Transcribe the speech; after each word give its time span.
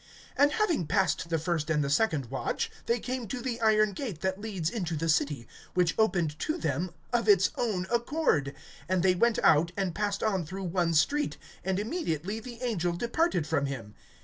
(10)And 0.39 0.51
having 0.53 0.87
passed 0.87 1.29
the 1.29 1.37
first 1.37 1.69
and 1.69 1.83
the 1.83 1.89
second 1.91 2.31
watch, 2.31 2.71
they 2.87 2.97
came 2.99 3.27
to 3.27 3.39
the 3.39 3.61
iron 3.61 3.93
gate 3.93 4.21
that 4.21 4.41
leads 4.41 4.67
into 4.71 4.95
the 4.95 5.07
city, 5.07 5.47
which 5.75 5.93
opened 5.99 6.39
to 6.39 6.57
them 6.57 6.89
of 7.13 7.29
its 7.29 7.51
own 7.55 7.85
accord; 7.91 8.55
and 8.89 9.03
they 9.03 9.13
went 9.13 9.37
out, 9.43 9.71
and 9.77 9.93
passed 9.93 10.23
on 10.23 10.43
through 10.43 10.63
one 10.63 10.95
street, 10.95 11.37
and 11.63 11.79
immediately 11.79 12.39
the 12.39 12.63
angel 12.63 12.93
departed 12.93 13.45
from 13.45 13.67
him. 13.67 13.93